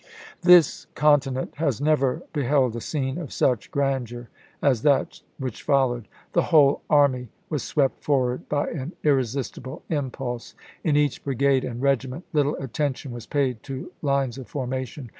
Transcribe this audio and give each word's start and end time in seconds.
This 0.41 0.87
continent 0.95 1.53
has 1.57 1.79
never 1.79 2.23
beheld 2.33 2.75
a 2.75 2.81
scene 2.81 3.19
of 3.19 3.31
such 3.31 3.69
grandeur 3.69 4.29
as 4.59 4.81
that 4.81 5.21
which 5.37 5.61
followed. 5.61 6.07
The 6.33 6.41
whole 6.41 6.81
army 6.89 7.27
was 7.51 7.61
swept 7.61 8.03
forward 8.03 8.49
by 8.49 8.69
an 8.69 8.93
irresistible 9.03 9.83
impulse. 9.89 10.55
In 10.83 10.97
each 10.97 11.23
brigade 11.23 11.63
and 11.63 11.83
regiment 11.83 12.25
little 12.33 12.55
attention 12.55 13.11
was 13.11 13.27
paid 13.27 13.61
to 13.61 13.91
lines 14.01 14.39
of 14.39 14.47
formation. 14.47 15.09